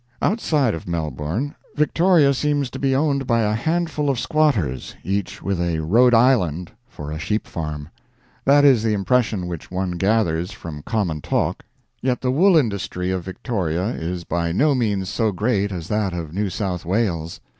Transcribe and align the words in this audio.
Outside 0.19 0.73
of 0.73 0.87
Melbourne, 0.87 1.53
Victoria 1.75 2.33
seems 2.33 2.71
to 2.71 2.79
be 2.79 2.95
owned 2.95 3.27
by 3.27 3.41
a 3.41 3.53
handful 3.53 4.09
of 4.09 4.17
squatters, 4.19 4.95
each 5.03 5.43
with 5.43 5.61
a 5.61 5.77
Rhode 5.81 6.15
Island 6.15 6.71
for 6.87 7.11
a 7.11 7.19
sheep 7.19 7.45
farm. 7.45 7.87
That 8.43 8.65
is 8.65 8.81
the 8.81 8.93
impression 8.95 9.45
which 9.45 9.69
one 9.69 9.91
gathers 9.99 10.51
from 10.51 10.81
common 10.81 11.21
talk, 11.21 11.61
yet 12.01 12.21
the 12.21 12.31
wool 12.31 12.57
industry 12.57 13.11
of 13.11 13.23
Victoria 13.23 13.89
is 13.89 14.23
by 14.23 14.51
no 14.51 14.73
means 14.73 15.07
so 15.07 15.31
great 15.31 15.71
as 15.71 15.87
that 15.89 16.13
of 16.15 16.33
New 16.33 16.49
South 16.49 16.83
Wales. 16.83 17.39